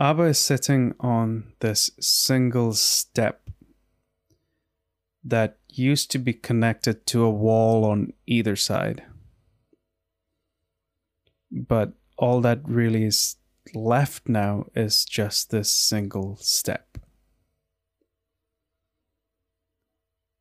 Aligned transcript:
Abba 0.00 0.22
is 0.22 0.38
sitting 0.38 0.94
on 0.98 1.52
this 1.60 1.90
single 2.00 2.72
step 2.72 3.50
that 5.22 5.58
used 5.68 6.10
to 6.10 6.18
be 6.18 6.32
connected 6.32 7.04
to 7.06 7.22
a 7.22 7.30
wall 7.30 7.84
on 7.84 8.14
either 8.26 8.56
side. 8.56 9.02
But 11.52 11.92
all 12.16 12.40
that 12.40 12.62
really 12.64 13.04
is 13.04 13.36
left 13.74 14.26
now 14.26 14.64
is 14.74 15.04
just 15.04 15.50
this 15.50 15.70
single 15.70 16.36
step. 16.36 16.96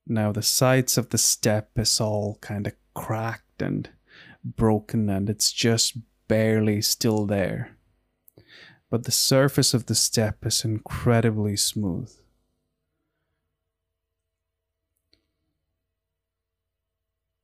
Now, 0.07 0.31
the 0.31 0.41
sides 0.41 0.97
of 0.97 1.09
the 1.09 1.17
step 1.17 1.71
is 1.77 1.99
all 1.99 2.37
kind 2.39 2.65
of 2.65 2.73
cracked 2.93 3.61
and 3.61 3.89
broken, 4.41 5.09
and 5.09 5.29
it's 5.29 5.51
just 5.51 5.97
barely 6.29 6.81
still 6.81 7.25
there. 7.25 7.75
But 8.89 9.03
the 9.03 9.11
surface 9.11 9.73
of 9.73 9.85
the 9.85 9.95
step 9.95 10.45
is 10.45 10.65
incredibly 10.65 11.55
smooth. 11.55 12.11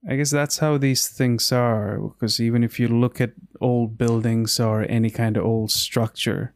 I 0.08 0.16
guess 0.16 0.30
that's 0.30 0.59
how 0.59 0.77
these 0.77 1.08
things 1.08 1.52
are, 1.52 1.98
because 1.98 2.39
even 2.39 2.63
if 2.63 2.80
you 2.80 2.88
look 2.88 3.20
at 3.20 3.34
old 3.59 3.98
buildings 3.98 4.59
or 4.59 4.86
any 4.88 5.09
kind 5.09 5.36
of 5.36 5.44
old 5.44 5.72
structure, 5.72 6.53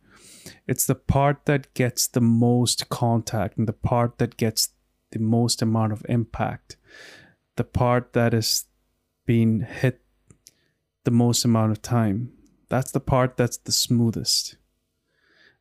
it's 0.67 0.85
the 0.85 0.95
part 0.95 1.45
that 1.45 1.73
gets 1.73 2.05
the 2.05 2.21
most 2.21 2.89
contact 2.89 3.57
and 3.57 3.67
the 3.67 3.73
part 3.73 4.19
that 4.19 4.37
gets 4.37 4.69
the 5.11 5.19
most 5.19 5.63
amount 5.63 5.93
of 5.93 6.05
impact, 6.07 6.77
the 7.55 7.63
part 7.63 8.13
that 8.13 8.35
is 8.35 8.65
being 9.25 9.61
hit 9.61 10.01
the 11.03 11.11
most 11.11 11.43
amount 11.43 11.71
of 11.71 11.81
time. 11.81 12.31
That's 12.69 12.91
the 12.91 12.99
part 12.99 13.35
that's 13.35 13.57
the 13.57 13.71
smoothest. 13.71 14.58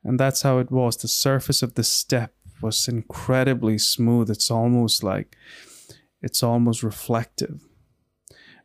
And 0.08 0.18
that's 0.18 0.42
how 0.42 0.58
it 0.58 0.70
was. 0.70 0.96
The 0.96 1.08
surface 1.08 1.62
of 1.62 1.74
the 1.74 1.84
step 1.84 2.32
was 2.60 2.88
incredibly 2.88 3.78
smooth. 3.78 4.30
It's 4.30 4.50
almost 4.50 5.04
like 5.04 5.36
it's 6.22 6.42
almost 6.42 6.82
reflective 6.82 7.68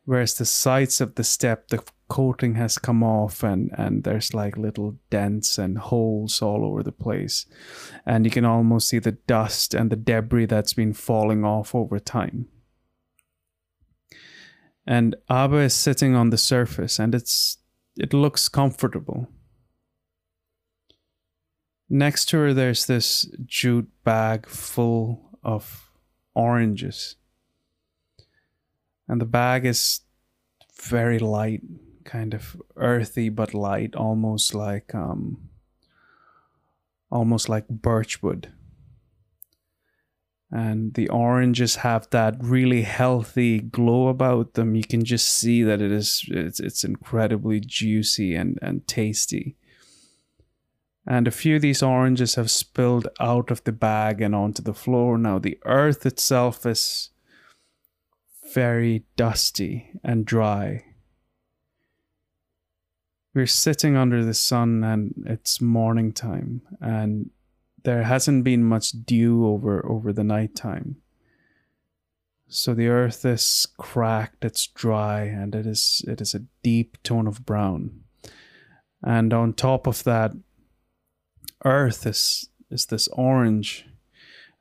whereas 0.04 0.34
the 0.34 0.44
sides 0.44 1.00
of 1.00 1.14
the 1.14 1.24
step 1.24 1.68
the 1.68 1.82
coating 2.08 2.54
has 2.54 2.76
come 2.78 3.02
off 3.02 3.42
and 3.42 3.70
and 3.78 4.04
there's 4.04 4.34
like 4.34 4.56
little 4.56 4.96
dents 5.10 5.58
and 5.58 5.78
holes 5.78 6.42
all 6.42 6.64
over 6.64 6.82
the 6.82 6.92
place 6.92 7.46
and 8.04 8.24
you 8.24 8.30
can 8.30 8.44
almost 8.44 8.88
see 8.88 8.98
the 8.98 9.12
dust 9.26 9.72
and 9.74 9.90
the 9.90 9.96
debris 9.96 10.46
that's 10.46 10.74
been 10.74 10.92
falling 10.92 11.44
off 11.44 11.74
over 11.74 11.98
time 11.98 12.46
and 14.86 15.16
Abba 15.30 15.56
is 15.60 15.74
sitting 15.74 16.14
on 16.14 16.28
the 16.28 16.36
surface 16.36 16.98
and 16.98 17.14
it's 17.14 17.56
it 17.96 18.12
looks 18.12 18.48
comfortable 18.48 19.28
next 21.94 22.26
to 22.26 22.38
her 22.38 22.52
there's 22.52 22.86
this 22.86 23.28
jute 23.46 23.88
bag 24.04 24.46
full 24.46 25.38
of 25.42 25.90
oranges 26.34 27.16
and 29.08 29.20
the 29.20 29.26
bag 29.26 29.66
is 29.66 30.00
very 30.80 31.18
light, 31.18 31.62
kind 32.04 32.34
of 32.34 32.60
earthy 32.76 33.28
but 33.28 33.54
light, 33.54 33.94
almost 33.94 34.54
like 34.54 34.94
um, 34.94 35.50
almost 37.10 37.48
like 37.48 37.68
birchwood. 37.68 38.52
And 40.50 40.94
the 40.94 41.08
oranges 41.08 41.76
have 41.76 42.08
that 42.10 42.36
really 42.40 42.82
healthy 42.82 43.58
glow 43.58 44.08
about 44.08 44.54
them. 44.54 44.76
You 44.76 44.84
can 44.84 45.04
just 45.04 45.26
see 45.28 45.62
that 45.64 45.82
it 45.82 45.90
is 45.90 46.24
it's, 46.28 46.60
it's 46.60 46.84
incredibly 46.84 47.60
juicy 47.60 48.34
and, 48.34 48.58
and 48.62 48.86
tasty. 48.86 49.56
And 51.06 51.28
a 51.28 51.32
few 51.32 51.56
of 51.56 51.62
these 51.62 51.82
oranges 51.82 52.36
have 52.36 52.50
spilled 52.50 53.08
out 53.20 53.50
of 53.50 53.62
the 53.64 53.72
bag 53.72 54.22
and 54.22 54.34
onto 54.34 54.62
the 54.62 54.74
floor. 54.74 55.18
Now 55.18 55.38
the 55.38 55.58
earth 55.64 56.06
itself 56.06 56.64
is 56.64 57.10
very 58.54 59.04
dusty 59.16 59.90
and 60.02 60.24
dry. 60.24 60.84
We're 63.34 63.46
sitting 63.46 63.96
under 63.96 64.24
the 64.24 64.34
sun 64.34 64.84
and 64.84 65.12
it's 65.26 65.60
morning 65.60 66.12
time 66.12 66.62
and 66.80 67.30
there 67.82 68.04
hasn't 68.04 68.44
been 68.44 68.64
much 68.64 68.92
dew 69.04 69.46
over 69.46 69.84
over 69.86 70.12
the 70.12 70.24
night 70.24 70.54
time. 70.54 70.96
So 72.48 72.74
the 72.74 72.88
earth 72.88 73.24
is 73.24 73.66
cracked, 73.78 74.44
it's 74.44 74.66
dry, 74.66 75.22
and 75.22 75.54
it 75.54 75.66
is 75.66 76.04
it 76.06 76.20
is 76.20 76.34
a 76.34 76.44
deep 76.62 77.02
tone 77.02 77.26
of 77.26 77.44
brown. 77.44 78.00
And 79.02 79.34
on 79.34 79.52
top 79.52 79.86
of 79.86 80.04
that, 80.04 80.32
earth 81.64 82.06
is 82.06 82.48
is 82.70 82.86
this 82.86 83.08
orange. 83.08 83.86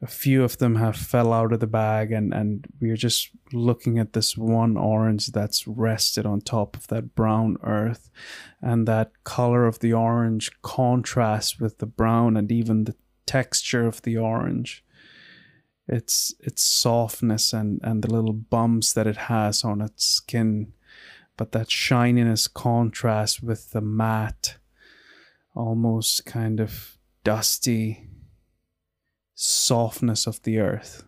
A 0.02 0.08
few 0.08 0.44
of 0.44 0.58
them 0.58 0.76
have 0.76 0.98
fell 0.98 1.32
out 1.32 1.54
of 1.54 1.60
the 1.60 1.68
bag 1.68 2.12
and 2.12 2.34
and 2.34 2.66
we're 2.82 2.98
just 2.98 3.30
looking 3.54 4.00
at 4.00 4.14
this 4.14 4.38
one 4.38 4.76
orange 4.78 5.28
that's 5.28 5.68
rested 5.68 6.26
on 6.26 6.42
top 6.42 6.76
of 6.76 6.88
that 6.88 7.16
brown 7.16 7.58
earth. 7.64 8.10
And 8.62 8.88
that 8.88 9.12
color 9.24 9.66
of 9.66 9.80
the 9.80 9.94
orange 9.94 10.52
contrasts 10.62 11.60
with 11.60 11.78
the 11.78 11.86
brown 11.86 12.36
and 12.36 12.52
even 12.52 12.84
the 12.84 12.96
texture 13.26 13.88
of 13.88 14.02
the 14.02 14.18
orange. 14.18 14.84
Its 15.88 16.34
its 16.40 16.64
softness 16.64 17.54
and 17.54 17.80
and 17.84 18.04
the 18.04 18.12
little 18.12 18.34
bumps 18.34 18.94
that 18.94 19.08
it 19.08 19.18
has 19.18 19.64
on 19.64 19.82
its 19.82 20.06
skin. 20.06 20.74
But 21.38 21.52
that 21.54 21.72
shininess 21.72 22.48
contrasts 22.48 23.42
with 23.42 23.72
the 23.72 23.82
matte 23.82 24.58
almost 25.56 26.26
kind 26.26 26.60
of 26.60 26.93
dusty 27.24 28.10
softness 29.36 30.28
of 30.28 30.42
the 30.44 30.60
earth. 30.60 31.04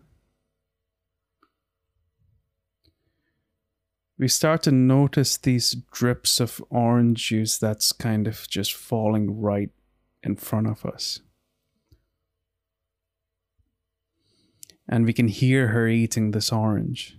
We 4.18 4.28
start 4.28 4.62
to 4.62 4.72
notice 4.72 5.36
these 5.36 5.76
drips 5.92 6.40
of 6.40 6.62
orange 6.70 7.28
juice 7.28 7.58
that's 7.58 7.92
kind 7.92 8.26
of 8.26 8.48
just 8.48 8.72
falling 8.72 9.40
right 9.40 9.70
in 10.22 10.36
front 10.36 10.68
of 10.68 10.86
us. 10.86 11.20
And 14.88 15.04
we 15.04 15.12
can 15.12 15.28
hear 15.28 15.68
her 15.68 15.86
eating 15.86 16.30
this 16.30 16.50
orange. 16.50 17.18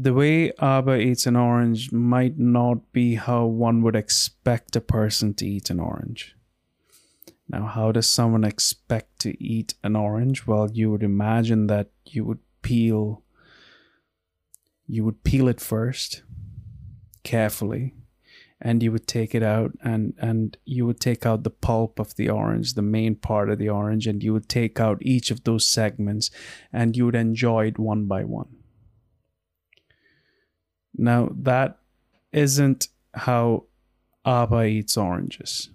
The 0.00 0.14
way 0.14 0.52
Abba 0.60 0.96
eats 0.98 1.26
an 1.26 1.34
orange 1.34 1.90
might 1.90 2.38
not 2.38 2.92
be 2.92 3.16
how 3.16 3.46
one 3.46 3.82
would 3.82 3.96
expect 3.96 4.76
a 4.76 4.80
person 4.80 5.34
to 5.34 5.46
eat 5.46 5.70
an 5.70 5.80
orange. 5.80 6.36
Now, 7.48 7.66
how 7.66 7.90
does 7.90 8.06
someone 8.06 8.44
expect 8.44 9.18
to 9.20 9.42
eat 9.42 9.74
an 9.82 9.96
orange? 9.96 10.46
Well, 10.46 10.70
you 10.70 10.92
would 10.92 11.02
imagine 11.02 11.66
that 11.66 11.90
you 12.06 12.24
would 12.24 12.38
peel 12.62 13.24
you 14.86 15.04
would 15.04 15.24
peel 15.24 15.48
it 15.48 15.60
first 15.60 16.22
carefully 17.24 17.94
and 18.60 18.82
you 18.82 18.90
would 18.90 19.06
take 19.06 19.34
it 19.34 19.42
out 19.42 19.72
and 19.82 20.14
and 20.18 20.56
you 20.64 20.86
would 20.86 21.00
take 21.00 21.26
out 21.26 21.44
the 21.44 21.50
pulp 21.50 21.98
of 21.98 22.14
the 22.16 22.28
orange 22.28 22.74
the 22.74 22.82
main 22.82 23.14
part 23.14 23.50
of 23.50 23.58
the 23.58 23.68
orange 23.68 24.06
and 24.06 24.22
you 24.22 24.32
would 24.32 24.48
take 24.48 24.80
out 24.80 24.98
each 25.02 25.30
of 25.30 25.44
those 25.44 25.66
segments 25.66 26.30
and 26.72 26.96
you 26.96 27.04
would 27.04 27.14
enjoy 27.14 27.66
it 27.66 27.78
one 27.78 28.06
by 28.06 28.24
one 28.24 28.57
now 30.98 31.28
that 31.34 31.78
isn't 32.32 32.88
how 33.14 33.64
abba 34.26 34.64
eats 34.64 34.96
oranges 34.96 35.70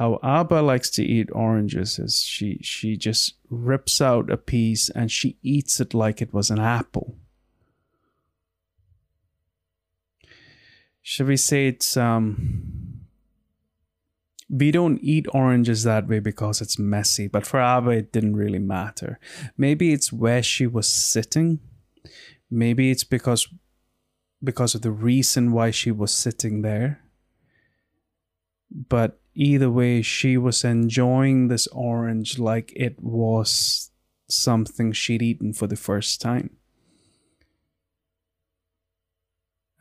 how 0.00 0.18
Abba 0.22 0.62
likes 0.62 0.88
to 0.92 1.04
eat 1.04 1.28
oranges 1.32 1.98
is 1.98 2.22
she 2.22 2.58
she 2.62 2.96
just 2.96 3.34
rips 3.50 4.00
out 4.00 4.30
a 4.30 4.38
piece 4.38 4.88
and 4.88 5.12
she 5.12 5.36
eats 5.42 5.78
it 5.78 5.92
like 5.92 6.22
it 6.22 6.32
was 6.32 6.48
an 6.48 6.58
apple. 6.58 7.16
Should 11.02 11.26
we 11.26 11.36
say 11.36 11.68
it's 11.68 11.98
um 11.98 13.02
we 14.48 14.70
don't 14.70 15.00
eat 15.02 15.26
oranges 15.34 15.82
that 15.82 16.08
way 16.08 16.18
because 16.18 16.62
it's 16.62 16.78
messy, 16.78 17.28
but 17.28 17.44
for 17.46 17.60
Abba 17.60 17.90
it 17.90 18.10
didn't 18.10 18.36
really 18.36 18.58
matter. 18.58 19.18
Maybe 19.58 19.92
it's 19.92 20.10
where 20.10 20.42
she 20.42 20.66
was 20.66 20.88
sitting. 20.88 21.60
Maybe 22.50 22.90
it's 22.90 23.04
because 23.04 23.48
because 24.42 24.74
of 24.74 24.82
the 24.82 24.90
reason 24.90 25.52
why 25.52 25.70
she 25.70 25.90
was 25.90 26.12
sitting 26.12 26.62
there. 26.62 27.02
But 28.70 29.20
either 29.34 29.70
way, 29.70 30.02
she 30.02 30.36
was 30.36 30.64
enjoying 30.64 31.48
this 31.48 31.66
orange 31.68 32.38
like 32.38 32.72
it 32.74 33.00
was 33.00 33.90
something 34.28 34.92
she'd 34.92 35.22
eaten 35.22 35.52
for 35.52 35.66
the 35.66 35.76
first 35.76 36.20
time. 36.20 36.50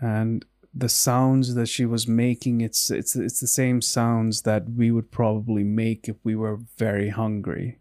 And 0.02 0.46
the 0.74 0.90
sounds 0.90 1.56
that 1.56 1.68
she 1.68 1.86
was 1.86 2.08
making, 2.08 2.62
it's 2.62 2.90
it's 2.90 3.16
it's 3.16 3.40
the 3.40 3.48
same 3.48 3.82
sounds 3.82 4.44
that 4.44 4.70
we 4.70 4.92
would 4.92 5.12
probably 5.12 5.64
make 5.64 6.08
if 6.08 6.16
we 6.24 6.36
were 6.36 6.60
very 6.78 7.10
hungry. 7.10 7.80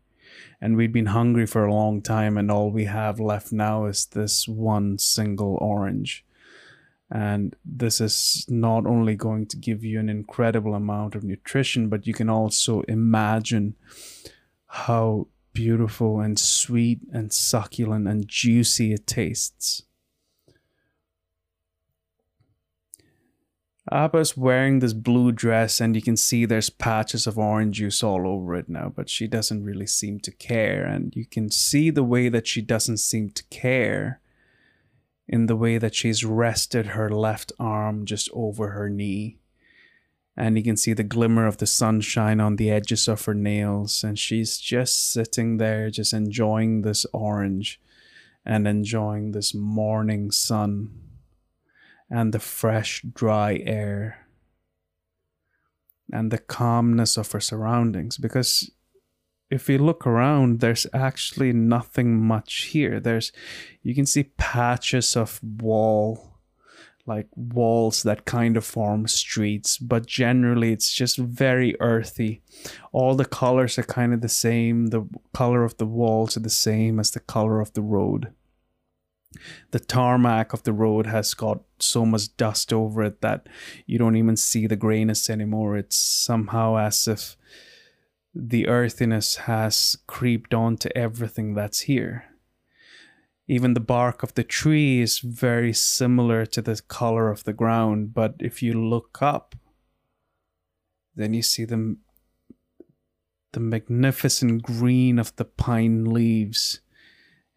And 0.61 0.77
we'd 0.77 0.93
been 0.93 1.07
hungry 1.07 1.47
for 1.47 1.65
a 1.65 1.73
long 1.73 2.03
time, 2.03 2.37
and 2.37 2.51
all 2.51 2.71
we 2.71 2.85
have 2.85 3.21
left 3.21 3.53
now 3.53 3.87
is 3.87 4.07
this 4.07 4.49
one 4.49 4.99
single 4.99 5.57
orange. 5.61 6.25
And 7.11 7.57
this 7.65 8.01
is 8.01 8.45
not 8.49 8.87
only 8.87 9.15
going 9.15 9.47
to 9.47 9.57
give 9.57 9.83
you 9.83 9.99
an 9.99 10.09
incredible 10.09 10.75
amount 10.75 11.15
of 11.15 11.25
nutrition, 11.25 11.89
but 11.89 12.07
you 12.07 12.13
can 12.13 12.29
also 12.29 12.83
imagine 12.83 13.77
how 14.67 15.29
beautiful 15.55 16.21
and 16.21 16.39
sweet 16.39 17.01
and 17.13 17.33
succulent 17.33 18.07
and 18.07 18.29
juicy 18.29 18.93
it 18.93 19.07
tastes. 19.07 19.83
Abba's 23.93 24.37
wearing 24.37 24.79
this 24.79 24.93
blue 24.93 25.33
dress, 25.33 25.81
and 25.81 25.95
you 25.95 26.03
can 26.03 26.17
see 26.17 26.45
there's 26.45 26.71
patches 26.71 27.27
of 27.27 27.39
orange 27.39 27.77
juice 27.77 28.03
all 28.03 28.27
over 28.27 28.55
it 28.55 28.69
now, 28.69 28.93
but 28.95 29.09
she 29.09 29.27
doesn't 29.27 29.65
really 29.65 29.87
seem 29.87 30.21
to 30.21 30.31
care. 30.31 30.85
And 30.85 31.15
you 31.15 31.25
can 31.25 31.51
see 31.51 31.91
the 31.91 32.05
way 32.05 32.29
that 32.29 32.47
she 32.47 32.61
doesn't 32.61 32.99
seem 32.99 33.31
to 33.31 33.45
care 33.45 34.21
in 35.27 35.47
the 35.47 35.57
way 35.57 35.79
that 35.79 35.95
she's 35.95 36.25
rested 36.25 36.87
her 36.87 37.11
left 37.11 37.53
arm 37.59 38.05
just 38.07 38.31
over 38.33 38.71
her 38.71 38.89
knee. 38.89 39.39
And 40.37 40.57
you 40.57 40.63
can 40.63 40.77
see 40.77 40.93
the 40.93 41.03
glimmer 41.03 41.47
of 41.47 41.59
the 41.59 41.67
sunshine 41.67 42.41
on 42.41 42.57
the 42.57 42.71
edges 42.71 43.09
of 43.09 43.25
her 43.25 43.35
nails. 43.35 44.05
And 44.05 44.19
she's 44.19 44.59
just 44.59 45.13
sitting 45.13 45.57
there, 45.59 45.91
just 45.91 46.13
enjoying 46.13 46.83
this 46.83 47.05
orange 47.13 47.81
and 48.47 48.67
enjoying 48.67 49.33
this 49.33 49.53
morning 49.53 50.31
sun 50.31 51.08
and 52.11 52.33
the 52.33 52.39
fresh, 52.39 53.03
dry 53.03 53.61
air 53.65 54.27
and 56.13 56.31
the 56.31 56.39
calmness 56.39 57.17
of 57.17 57.33
her 57.33 57.41
surroundings. 57.41 58.17
Because 58.17 58.71
if 59.51 59.69
you 59.69 59.79
look 59.79 60.07
around, 60.07 60.61
there's 60.61 60.87
actually 60.93 61.53
nothing 61.53 62.21
much 62.21 62.65
here. 62.73 63.01
There's, 63.01 63.33
you 63.83 63.95
can 63.95 64.07
see 64.07 64.33
patches 64.37 65.17
of 65.17 65.41
wall, 65.43 66.35
like 67.07 67.29
walls 67.35 68.03
that 68.03 68.27
kind 68.27 68.57
of 68.57 68.65
form 68.65 69.07
streets, 69.07 69.79
but 69.79 70.07
generally 70.07 70.73
it's 70.73 70.93
just 70.93 71.17
very 71.17 71.75
earthy. 71.81 72.43
All 72.93 73.15
the 73.15 73.25
colors 73.25 73.79
are 73.79 73.85
kind 73.85 74.13
of 74.13 74.21
the 74.21 74.29
same. 74.29 74.89
The 74.89 75.09
color 75.33 75.65
of 75.65 75.77
the 75.79 75.87
walls 75.87 76.37
are 76.37 76.41
the 76.41 76.51
same 76.51 77.01
as 77.01 77.11
the 77.11 77.21
color 77.21 77.61
of 77.61 77.73
the 77.73 77.83
road. 77.83 78.33
The 79.71 79.81
tarmac 79.81 80.53
of 80.53 80.63
the 80.63 80.73
road 80.73 81.07
has 81.07 81.35
got 81.35 81.61
so 81.79 82.07
much 82.07 82.37
dust 82.37 82.73
over 82.73 83.03
it 83.03 83.21
that 83.21 83.47
you 83.87 83.99
don't 83.99 84.17
even 84.17 84.37
see 84.37 84.67
the 84.67 84.77
grayness 84.77 85.29
anymore. 85.29 85.77
It's 85.77 85.97
somehow 85.97 86.79
as 86.79 87.07
if 87.07 87.37
the 88.35 88.69
earthiness 88.69 89.37
has 89.37 89.97
creeped 90.07 90.55
onto 90.55 90.89
everything 90.95 91.55
that's 91.55 91.81
here. 91.81 92.25
Even 93.47 93.75
the 93.75 93.81
bark 93.81 94.23
of 94.23 94.35
the 94.35 94.45
tree 94.45 95.01
is 95.01 95.21
very 95.21 95.73
similar 95.73 96.45
to 96.47 96.61
the 96.61 96.81
color 96.87 97.31
of 97.31 97.45
the 97.45 97.55
ground, 97.55 98.13
but 98.13 98.35
if 98.41 98.63
you 98.63 98.75
look 98.75 99.23
up, 99.23 99.55
then 101.17 101.33
you 101.33 101.43
see 101.43 101.65
the, 101.65 101.97
the 103.53 103.61
magnificent 103.61 104.63
green 104.63 105.19
of 105.19 105.35
the 105.37 105.47
pine 105.47 106.05
leaves, 106.05 106.81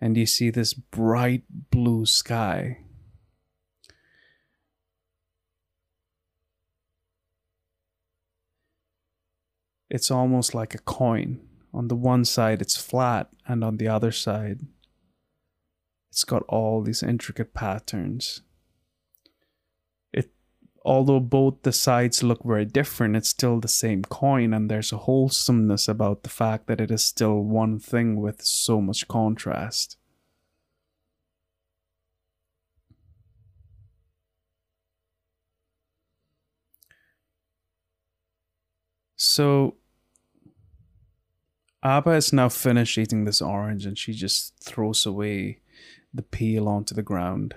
and 0.02 0.18
you 0.18 0.26
see 0.26 0.50
this 0.50 0.74
bright 0.74 1.44
blue 1.70 2.06
sky. 2.06 2.80
it's 9.92 10.10
almost 10.10 10.56
like 10.56 10.74
a 10.74 10.80
coin. 10.80 11.42
On 11.74 11.90
the 11.90 11.96
one 11.96 12.24
side, 12.24 12.62
it's 12.62 12.78
flat, 12.78 13.30
and 13.46 13.62
on 13.62 13.76
the 13.76 13.90
other 13.90 14.12
side, 14.12 14.62
it's 16.10 16.24
got 16.24 16.44
all 16.48 16.82
these 16.82 17.04
intricate 17.04 17.54
patterns. 17.54 18.42
Although 20.84 21.20
both 21.20 21.62
the 21.62 21.72
sides 21.72 22.24
look 22.24 22.44
very 22.44 22.66
different, 22.66 23.16
it's 23.16 23.30
still 23.30 23.60
the 23.60 23.68
same 23.68 24.04
coin, 24.04 24.54
and 24.54 24.70
there's 24.70 24.92
a 24.92 24.98
wholesomeness 24.98 25.88
about 25.88 26.24
the 26.24 26.30
fact 26.30 26.68
that 26.68 26.82
it 26.82 26.90
is 26.90 27.04
still 27.04 27.42
one 27.42 27.80
thing 27.80 28.20
with 28.20 28.42
so 28.42 28.82
much 28.82 29.08
contrast. 29.08 29.98
So 39.24 39.76
Abba 41.84 42.12
is 42.12 42.34
now 42.34 42.50
finished 42.50 42.98
eating 42.98 43.26
this 43.26 43.40
orange 43.40 43.86
and 43.86 43.98
she 43.98 44.14
just 44.14 44.56
throws 44.64 45.06
away 45.06 45.62
the 46.12 46.24
peel 46.24 46.68
onto 46.68 46.96
the 46.96 47.04
ground. 47.04 47.54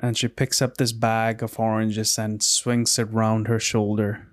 And 0.00 0.16
she 0.16 0.28
picks 0.28 0.60
up 0.60 0.76
this 0.76 0.92
bag 0.92 1.42
of 1.42 1.58
oranges 1.58 2.18
and 2.18 2.42
swings 2.42 2.98
it 2.98 3.04
round 3.04 3.48
her 3.48 3.58
shoulder. 3.58 4.28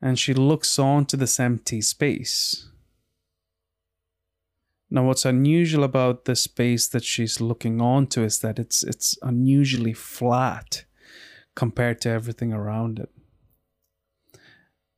And 0.00 0.18
she 0.18 0.34
looks 0.34 0.78
onto 0.78 1.16
this 1.16 1.40
empty 1.40 1.80
space. 1.80 2.68
Now, 4.90 5.06
what's 5.06 5.24
unusual 5.24 5.84
about 5.84 6.26
the 6.26 6.36
space 6.36 6.86
that 6.88 7.04
she's 7.04 7.40
looking 7.40 7.80
onto 7.80 8.22
is 8.22 8.40
that 8.40 8.58
it's 8.58 8.82
it's 8.82 9.16
unusually 9.22 9.94
flat 9.94 10.84
compared 11.54 12.00
to 12.02 12.10
everything 12.10 12.52
around 12.52 12.98
it 12.98 13.08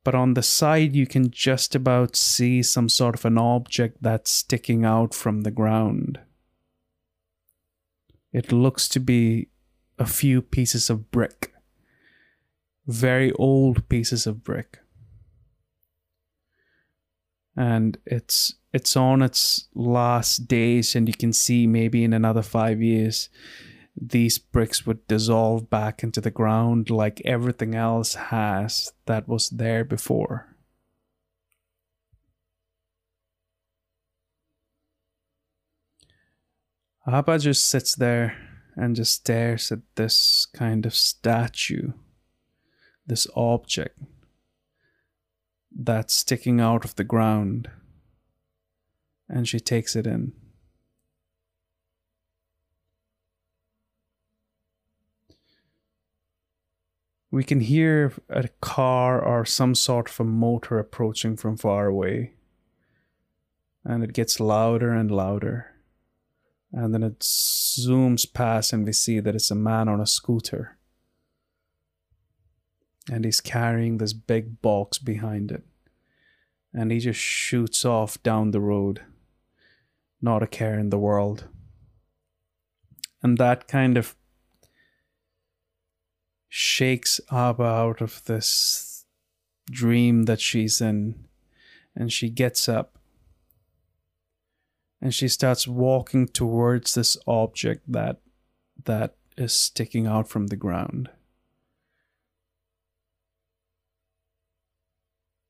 but 0.05 0.15
on 0.15 0.35
the 0.35 0.43
side 0.43 0.95
you 0.95 1.07
can 1.07 1.31
just 1.31 1.75
about 1.75 2.15
see 2.15 2.61
some 2.61 2.87
sort 2.87 3.15
of 3.15 3.25
an 3.25 3.39
object 3.39 3.97
that's 4.01 4.31
sticking 4.31 4.85
out 4.85 5.13
from 5.13 5.41
the 5.41 5.51
ground. 5.51 6.19
It 8.35 8.51
looks 8.51 8.89
to 8.89 8.99
be 8.99 9.47
a 9.97 10.05
few 10.05 10.41
pieces 10.41 10.89
of 10.89 11.09
brick, 11.09 11.53
very 12.85 13.31
old 13.31 13.87
pieces 13.87 14.27
of 14.27 14.43
brick. 14.43 14.79
And 17.55 17.97
it's 18.05 18.55
it's 18.73 18.97
on 18.97 19.21
its 19.21 19.69
last 19.73 20.49
days 20.49 20.95
and 20.95 21.07
you 21.07 21.13
can 21.13 21.31
see 21.31 21.65
maybe 21.65 22.03
in 22.03 22.11
another 22.11 22.41
5 22.41 22.81
years 22.81 23.29
these 23.95 24.37
bricks 24.37 24.85
would 24.85 25.07
dissolve 25.07 25.69
back 25.69 26.03
into 26.03 26.19
the 26.19 26.29
ground 26.29 26.89
like 26.89 27.21
everything 27.23 27.73
else 27.73 28.15
has 28.15 28.91
that 29.05 29.29
was 29.29 29.49
there 29.49 29.85
before. 29.85 30.54
Abba 37.07 37.37
just 37.37 37.67
sits 37.67 37.93
there 37.93 38.35
and 38.75 38.95
just 38.95 39.13
stares 39.13 39.71
at 39.71 39.79
this 39.95 40.47
kind 40.53 40.85
of 40.85 40.95
statue, 40.95 41.91
this 43.05 43.27
object 43.35 43.99
that's 45.71 46.13
sticking 46.13 46.59
out 46.59 46.83
of 46.83 46.95
the 46.95 47.03
ground, 47.03 47.69
and 49.29 49.47
she 49.47 49.59
takes 49.59 49.95
it 49.95 50.07
in. 50.07 50.33
We 57.29 57.43
can 57.43 57.59
hear 57.59 58.13
a 58.29 58.47
car 58.61 59.21
or 59.21 59.45
some 59.45 59.75
sort 59.75 60.09
of 60.09 60.19
a 60.21 60.23
motor 60.23 60.79
approaching 60.79 61.35
from 61.35 61.57
far 61.57 61.85
away. 61.85 62.31
And 63.83 64.03
it 64.03 64.13
gets 64.13 64.39
louder 64.39 64.91
and 64.91 65.11
louder. 65.11 65.74
And 66.71 66.93
then 66.93 67.03
it 67.03 67.19
zooms 67.19 68.31
past, 68.31 68.73
and 68.73 68.85
we 68.85 68.91
see 68.91 69.19
that 69.19 69.35
it's 69.35 69.51
a 69.51 69.55
man 69.55 69.87
on 69.87 70.01
a 70.01 70.07
scooter. 70.07 70.77
And 73.09 73.23
he's 73.23 73.41
carrying 73.41 73.97
this 73.97 74.13
big 74.13 74.61
box 74.61 74.97
behind 74.97 75.51
it. 75.51 75.63
And 76.73 76.91
he 76.91 76.99
just 76.99 77.19
shoots 77.19 77.85
off 77.85 78.21
down 78.23 78.51
the 78.51 78.59
road. 78.59 79.01
Not 80.21 80.43
a 80.43 80.47
care 80.47 80.77
in 80.77 80.89
the 80.89 80.97
world. 80.97 81.47
And 83.21 83.37
that 83.37 83.67
kind 83.67 83.97
of 83.97 84.15
shakes 86.49 87.19
Abba 87.31 87.63
out 87.63 88.01
of 88.01 88.23
this 88.25 89.05
dream 89.69 90.23
that 90.23 90.39
she's 90.39 90.79
in, 90.79 91.25
and 91.95 92.11
she 92.13 92.29
gets 92.29 92.69
up 92.69 92.97
and 95.05 95.13
she 95.13 95.27
starts 95.27 95.67
walking 95.67 96.27
towards 96.27 96.95
this 96.95 97.15
object 97.27 97.83
that 97.87 98.21
that 98.85 99.13
is 99.37 99.53
sticking 99.53 100.07
out 100.07 100.27
from 100.27 100.47
the 100.47 100.55
ground. 100.55 101.11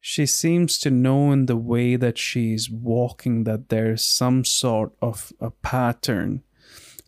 She 0.02 0.26
seems 0.26 0.78
to 0.80 0.92
know 0.92 1.32
in 1.32 1.46
the 1.46 1.56
way 1.56 1.96
that 1.96 2.18
she's 2.18 2.70
walking 2.70 3.46
that 3.46 3.70
there's 3.70 4.04
some 4.04 4.44
sort 4.44 4.92
of 5.02 5.32
a 5.40 5.52
pattern 5.52 6.44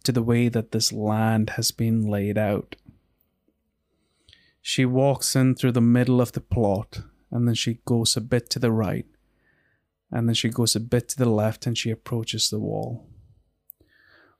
to 0.06 0.14
the 0.14 0.24
way 0.24 0.48
that 0.48 0.72
this 0.72 0.94
land 0.94 1.50
has 1.58 1.72
been 1.72 2.08
laid 2.08 2.38
out. 2.38 2.78
She 4.62 4.86
walks 4.86 5.36
in 5.36 5.54
through 5.56 5.74
the 5.74 5.82
middle 5.82 6.22
of 6.22 6.32
the 6.32 6.40
plot, 6.40 7.02
and 7.30 7.46
then 7.46 7.56
she 7.56 7.82
goes 7.84 8.16
a 8.16 8.22
bit 8.22 8.50
to 8.52 8.60
the 8.60 8.72
right, 8.72 9.06
and 10.12 10.28
then 10.28 10.36
she 10.36 10.50
goes 10.50 10.76
a 10.76 10.80
bit 10.80 11.10
to 11.10 11.18
the 11.18 11.30
left, 11.30 11.66
and 11.66 11.78
she 11.78 11.90
approaches 11.92 12.50
the 12.50 12.60
wall. 12.60 13.08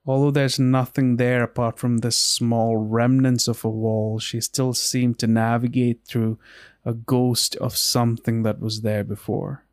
Although 0.06 0.32
there's 0.32 0.58
nothing 0.58 1.18
there 1.18 1.44
apart 1.44 1.78
from 1.78 1.98
this 1.98 2.16
small 2.16 2.78
remnants 2.78 3.50
of 3.50 3.66
a 3.66 3.70
wall, 3.70 4.20
she 4.20 4.40
still 4.40 4.74
seemed 4.74 5.20
to 5.20 5.28
navigate 5.28 6.06
through 6.06 6.40
a 6.86 6.94
ghost 6.94 7.58
of 7.58 7.76
something 7.76 8.44
that 8.44 8.62
was 8.62 8.82
there 8.82 9.04
before. 9.04 9.66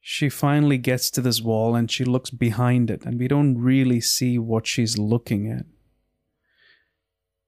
She 0.00 0.28
finally 0.28 0.78
gets 0.78 1.10
to 1.12 1.20
this 1.20 1.40
wall 1.40 1.76
and 1.76 1.88
she 1.88 2.04
looks 2.04 2.30
behind 2.30 2.90
it, 2.90 3.04
and 3.04 3.20
we 3.20 3.28
don't 3.28 3.58
really 3.58 4.00
see 4.00 4.38
what 4.38 4.66
she's 4.66 4.98
looking 4.98 5.48
at. 5.52 5.66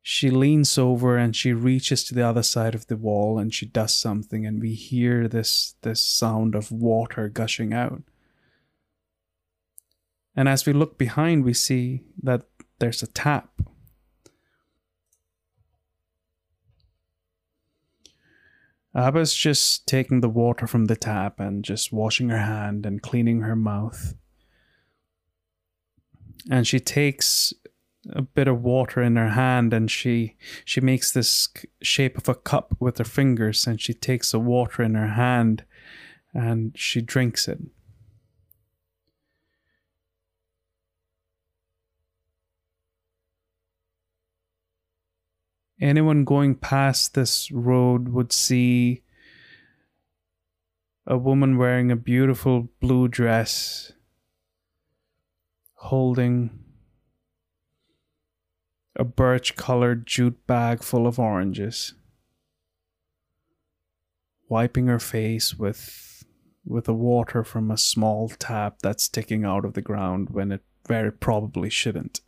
She 0.03 0.31
leans 0.31 0.79
over 0.79 1.17
and 1.17 1.37
she 1.37 1.53
reaches 1.53 2.05
to 2.05 2.15
the 2.15 2.27
other 2.27 2.43
side 2.43 2.75
of 2.75 2.87
the 2.87 2.97
wall 2.97 3.39
and 3.39 3.53
she 3.53 3.67
does 3.67 3.93
something 3.93 4.47
and 4.47 4.61
we 4.61 4.75
hear 4.75 5.29
this 5.29 5.75
this 5.83 6.01
sound 6.01 6.55
of 6.55 6.73
water 6.73 7.29
gushing 7.29 7.75
out. 7.75 8.03
And 10.35 10.49
as 10.49 10.65
we 10.65 10.73
look 10.73 10.97
behind 10.97 11.45
we 11.45 11.53
see 11.53 12.05
that 12.23 12.43
there's 12.79 13.03
a 13.03 13.07
tap. 13.07 13.51
Abba's 18.95 19.35
just 19.35 19.87
taking 19.87 20.21
the 20.21 20.29
water 20.29 20.67
from 20.67 20.87
the 20.87 20.97
tap 20.97 21.39
and 21.39 21.65
just 21.65 21.93
washing 21.93 22.31
her 22.31 22.39
hand 22.39 22.85
and 22.87 23.03
cleaning 23.03 23.43
her 23.43 23.55
mouth. 23.55 24.15
And 26.51 26.67
she 26.67 26.81
takes 26.81 27.53
a 28.13 28.23
bit 28.23 28.49
of 28.49 28.63
water 28.63 29.03
in 29.03 29.17
her 29.17 29.31
hand 29.31 29.73
and 29.73 29.91
she 29.91 30.37
she 30.65 30.81
makes 30.81 31.13
this 31.13 31.49
shape 31.83 32.17
of 32.19 32.29
a 32.29 32.35
cup 32.35 32.75
with 32.81 32.99
her 32.99 33.05
fingers 33.05 33.67
and 33.67 33.81
she 33.81 33.95
takes 33.95 34.33
the 34.33 34.39
water 34.39 34.83
in 34.83 34.95
her 34.95 35.09
hand 35.09 35.65
and 36.33 36.73
she 36.77 37.01
drinks 37.01 37.49
it. 37.49 37.59
Anyone 45.81 46.25
going 46.25 46.57
past 46.57 47.15
this 47.15 47.51
road 47.51 48.11
would 48.11 48.33
see 48.33 49.03
a 51.07 51.17
woman 51.17 51.57
wearing 51.57 51.91
a 51.91 51.97
beautiful 51.97 52.69
blue 52.81 53.09
dress 53.09 53.93
holding 55.75 56.70
a 59.01 59.05
birch 59.05 59.57
colored 59.57 60.07
jute 60.07 60.47
bag 60.47 60.83
full 60.83 61.07
of 61.07 61.19
oranges, 61.19 61.95
wiping 64.47 64.89
her 64.89 64.99
face 64.99 65.55
with 65.55 66.23
with 66.67 66.85
the 66.85 66.93
water 66.93 67.43
from 67.43 67.71
a 67.71 67.79
small 67.79 68.29
tap 68.29 68.81
that's 68.83 69.05
sticking 69.05 69.43
out 69.43 69.65
of 69.65 69.73
the 69.73 69.81
ground 69.81 70.29
when 70.29 70.53
it 70.53 70.63
very 70.87 71.11
probably 71.11 71.71
shouldn't. 71.71 72.21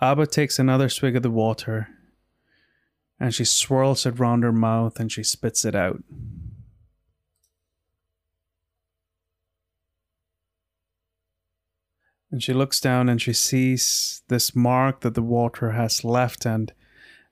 Abba 0.00 0.26
takes 0.26 0.58
another 0.58 0.88
swig 0.88 1.14
of 1.14 1.22
the 1.22 1.30
water 1.30 1.86
and 3.20 3.32
she 3.32 3.44
swirls 3.44 4.04
it 4.04 4.18
round 4.18 4.42
her 4.42 4.52
mouth 4.52 4.98
and 4.98 5.12
she 5.12 5.22
spits 5.22 5.64
it 5.64 5.76
out. 5.76 6.02
And 12.34 12.42
she 12.42 12.52
looks 12.52 12.80
down 12.80 13.08
and 13.08 13.22
she 13.22 13.32
sees 13.32 14.24
this 14.26 14.56
mark 14.56 15.02
that 15.02 15.14
the 15.14 15.22
water 15.22 15.70
has 15.70 16.02
left 16.02 16.44
and 16.44 16.72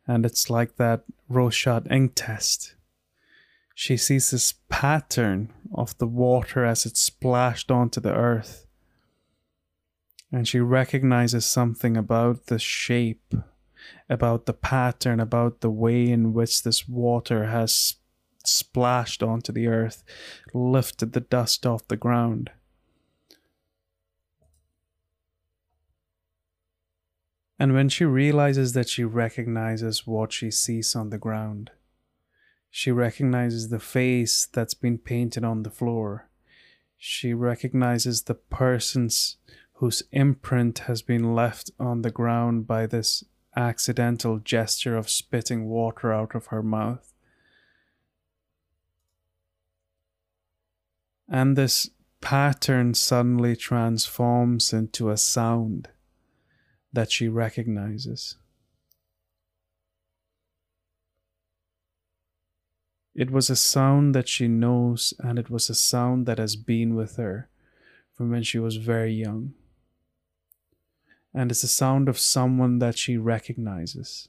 and 0.07 0.25
it's 0.25 0.49
like 0.49 0.77
that 0.77 1.03
Rorschach 1.29 1.91
ink 1.91 2.13
test. 2.15 2.77
She 3.75 3.97
sees 3.97 4.31
this 4.31 4.55
pattern 4.69 5.53
of 5.75 5.99
the 5.99 6.07
water 6.07 6.65
as 6.65 6.87
it 6.87 6.97
splashed 6.97 7.69
onto 7.69 8.01
the 8.01 8.15
earth. 8.15 8.69
And 10.31 10.47
she 10.47 10.61
recognizes 10.61 11.47
something 11.47 11.97
about 11.97 12.47
the 12.47 12.61
shape, 12.61 13.35
about 14.09 14.47
the 14.47 14.53
pattern, 14.55 15.19
about 15.19 15.63
the 15.63 15.71
way 15.71 16.09
in 16.09 16.33
which 16.33 16.63
this 16.63 16.89
water 16.89 17.47
has 17.47 17.97
splashed 18.47 19.21
onto 19.21 19.51
the 19.51 19.67
earth, 19.67 20.05
lifted 20.55 21.13
the 21.13 21.21
dust 21.21 21.67
off 21.67 21.89
the 21.89 21.97
ground. 21.97 22.53
And 27.63 27.75
when 27.75 27.89
she 27.89 28.05
realizes 28.05 28.73
that 28.73 28.89
she 28.89 29.05
recognizes 29.05 30.05
what 30.05 30.33
she 30.33 30.51
sees 30.51 30.97
on 30.97 31.11
the 31.11 31.17
ground, 31.17 31.71
she 32.73 32.91
recognizes 32.91 33.69
the 33.69 33.79
face 33.79 34.49
that's 34.53 34.75
been 34.75 34.99
painted 34.99 35.45
on 35.45 35.63
the 35.63 35.71
floor. 35.71 36.29
She 36.99 37.33
recognizes 37.33 38.23
the 38.23 38.35
persons 38.35 39.37
whose 39.75 40.03
imprint 40.11 40.81
has 40.91 41.03
been 41.03 41.37
left 41.37 41.71
on 41.79 42.03
the 42.03 42.11
ground 42.11 42.67
by 42.67 42.87
this 42.87 43.23
accidental 43.55 44.41
gesture 44.41 44.97
of 44.97 45.09
spitting 45.09 45.69
water 45.69 46.13
out 46.13 46.35
of 46.35 46.47
her 46.47 46.65
mouth. 46.65 47.15
And 51.29 51.55
this 51.57 51.91
pattern 52.21 52.95
suddenly 52.95 53.55
transforms 53.55 54.73
into 54.73 55.11
a 55.11 55.17
sound 55.17 55.91
that 56.93 57.11
she 57.11 57.29
recognizes. 57.29 58.37
It 63.15 63.31
was 63.31 63.51
a 63.51 63.57
sound 63.57 64.15
that 64.15 64.29
she 64.29 64.49
knows, 64.49 65.13
and 65.19 65.39
it 65.39 65.51
was 65.51 65.69
a 65.69 65.75
sound 65.75 66.27
that 66.27 66.39
has 66.39 66.57
been 66.57 66.95
with 66.95 67.17
her 67.17 67.49
from 68.15 68.31
when 68.31 68.43
she 68.43 68.59
was 68.59 68.77
very 68.77 69.13
young. 69.13 69.55
And 71.35 71.51
it's 71.51 71.63
the 71.63 71.69
sound 71.69 72.09
of 72.09 72.19
someone 72.19 72.79
that 72.79 72.97
she 72.97 73.17
recognizes. 73.17 74.29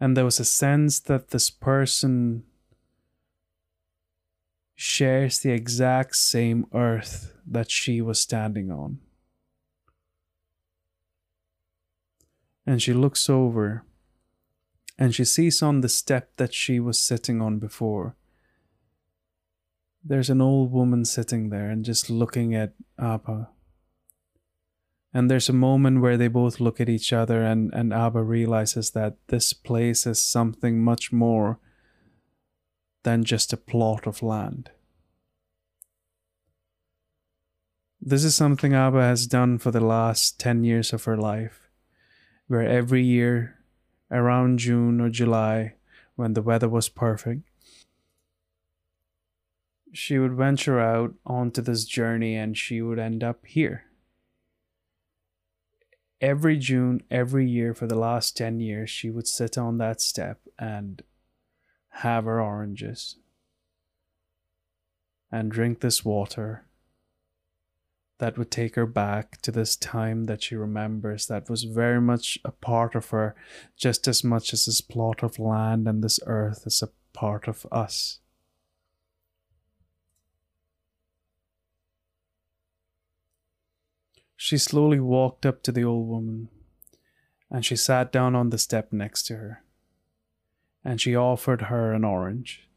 And 0.00 0.16
there 0.16 0.24
was 0.24 0.38
a 0.38 0.44
sense 0.44 1.00
that 1.00 1.28
this 1.28 1.50
person 1.50 2.44
shares 4.74 5.40
the 5.40 5.50
exact 5.50 6.14
same 6.14 6.66
earth 6.72 7.34
that 7.46 7.70
she 7.70 8.00
was 8.00 8.20
standing 8.20 8.70
on. 8.70 9.00
And 12.68 12.82
she 12.82 12.92
looks 12.92 13.30
over 13.30 13.82
and 14.98 15.14
she 15.14 15.24
sees 15.24 15.62
on 15.62 15.80
the 15.80 15.88
step 15.88 16.36
that 16.36 16.52
she 16.52 16.78
was 16.78 17.00
sitting 17.00 17.40
on 17.40 17.58
before. 17.58 18.14
There's 20.04 20.28
an 20.28 20.42
old 20.42 20.70
woman 20.70 21.06
sitting 21.06 21.48
there 21.48 21.70
and 21.70 21.82
just 21.82 22.10
looking 22.10 22.54
at 22.54 22.74
Abba. 22.98 23.48
And 25.14 25.30
there's 25.30 25.48
a 25.48 25.54
moment 25.54 26.02
where 26.02 26.18
they 26.18 26.28
both 26.28 26.60
look 26.60 26.78
at 26.78 26.90
each 26.90 27.10
other, 27.10 27.42
and, 27.42 27.72
and 27.72 27.94
Abba 27.94 28.22
realizes 28.22 28.90
that 28.90 29.16
this 29.28 29.54
place 29.54 30.06
is 30.06 30.22
something 30.22 30.84
much 30.84 31.10
more 31.10 31.58
than 33.02 33.24
just 33.24 33.54
a 33.54 33.56
plot 33.56 34.06
of 34.06 34.22
land. 34.22 34.70
This 37.98 38.24
is 38.24 38.34
something 38.34 38.74
Abba 38.74 39.00
has 39.00 39.26
done 39.26 39.56
for 39.56 39.70
the 39.70 39.80
last 39.80 40.38
10 40.38 40.64
years 40.64 40.92
of 40.92 41.04
her 41.04 41.16
life 41.16 41.67
where 42.48 42.66
every 42.66 43.04
year 43.04 43.58
around 44.10 44.58
June 44.58 45.00
or 45.00 45.10
July, 45.10 45.74
when 46.16 46.32
the 46.32 46.42
weather 46.42 46.68
was 46.68 46.88
perfect, 46.88 47.42
she 49.92 50.18
would 50.18 50.32
venture 50.32 50.80
out 50.80 51.14
onto 51.24 51.62
this 51.62 51.84
journey 51.84 52.34
and 52.34 52.56
she 52.56 52.82
would 52.82 52.98
end 52.98 53.22
up 53.22 53.44
here. 53.46 53.84
Every 56.20 56.56
June, 56.56 57.02
every 57.10 57.48
year 57.48 57.74
for 57.74 57.86
the 57.86 57.98
last 57.98 58.36
10 58.36 58.58
years, 58.58 58.90
she 58.90 59.08
would 59.08 59.28
sit 59.28 59.56
on 59.56 59.78
that 59.78 60.00
step 60.00 60.40
and 60.58 61.02
have 61.90 62.24
her 62.24 62.40
oranges 62.40 63.16
and 65.30 65.50
drink 65.50 65.80
this 65.80 66.04
water 66.04 66.67
that 68.18 68.36
would 68.36 68.50
take 68.50 68.74
her 68.74 68.86
back 68.86 69.40
to 69.42 69.52
this 69.52 69.76
time 69.76 70.24
that 70.24 70.42
she 70.42 70.56
remembers 70.56 71.26
that 71.26 71.48
was 71.48 71.64
very 71.64 72.00
much 72.00 72.38
a 72.44 72.50
part 72.50 72.94
of 72.94 73.10
her, 73.10 73.34
just 73.76 74.08
as 74.08 74.24
much 74.24 74.52
as 74.52 74.64
this 74.64 74.80
plot 74.80 75.22
of 75.22 75.38
land 75.38 75.86
and 75.86 76.02
this 76.02 76.18
earth 76.26 76.64
is 76.66 76.82
a 76.82 76.90
part 77.12 77.46
of 77.46 77.66
us. 77.70 78.18
She 84.36 84.58
slowly 84.58 85.00
walked 85.00 85.44
up 85.44 85.62
to 85.64 85.72
the 85.72 85.84
old 85.84 86.08
woman, 86.08 86.48
and 87.50 87.64
she 87.64 87.76
sat 87.76 88.12
down 88.12 88.34
on 88.34 88.50
the 88.50 88.58
step 88.58 88.92
next 88.92 89.24
to 89.24 89.36
her, 89.36 89.62
and 90.84 91.00
she 91.00 91.16
offered 91.16 91.62
her 91.62 91.92
an 91.92 92.04
orange 92.04 92.67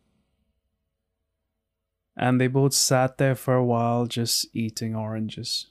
and 2.16 2.40
they 2.40 2.48
both 2.48 2.74
sat 2.74 3.18
there 3.18 3.36
for 3.36 3.56
a 3.56 3.66
while 3.66 4.06
just 4.06 4.48
eating 4.54 4.96
oranges. 4.96 5.68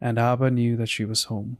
And 0.00 0.18
Abba 0.18 0.50
knew 0.50 0.76
that 0.76 0.88
she 0.88 1.04
was 1.04 1.24
home. 1.24 1.58